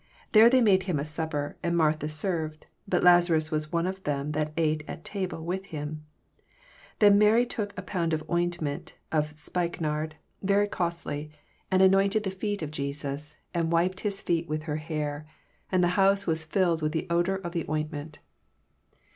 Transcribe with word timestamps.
3 0.31 0.31
There 0.41 0.49
they 0.49 0.61
made 0.61 0.81
him 0.89 0.97
a 0.99 1.05
supper; 1.05 1.57
and 1.61 1.77
Martha 1.77 2.09
served: 2.09 2.65
bat 2.87 3.03
Lazams 3.03 3.51
wai 3.51 3.59
one 3.69 3.85
of 3.85 4.03
them 4.03 4.31
that 4.31 4.57
sat 4.57 4.81
at 4.87 4.87
the 4.87 4.97
table 5.03 5.45
with 5.45 5.65
him. 5.67 6.07
3 6.97 6.97
Then 6.97 7.09
took 7.13 7.19
Mary 7.19 7.43
a 7.43 7.83
ponnd 7.83 8.11
of 8.11 8.25
oint 8.25 8.59
ment 8.61 8.95
of 9.11 9.37
spikenard, 9.37 10.15
very 10.41 10.67
oostly, 10.67 11.29
and 11.69 11.81
306 11.81 11.81
EXPOsrroBT 11.81 11.81
thoughts. 11.81 11.93
ftnointed 12.15 12.23
the 12.23 12.29
feet 12.35 12.61
of 12.63 12.71
Jesus, 12.71 13.37
and 13.53 13.71
wiped 13.71 13.99
his 13.99 14.21
foet 14.23 14.47
with 14.47 14.63
her 14.63 14.77
hair: 14.77 15.27
and 15.71 15.83
the 15.83 15.89
hoase 15.89 16.25
was 16.25 16.45
filled 16.45 16.81
with 16.81 16.93
the 16.93 17.05
odour 17.11 17.35
of 17.35 17.51
the 17.51 17.65
oint 17.65 17.91
ment. 17.91 18.17